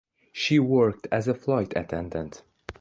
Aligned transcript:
She 0.31 0.57
worked 0.57 1.05
as 1.11 1.27
a 1.27 1.35
flight 1.35 1.73
attendant. 1.77 2.41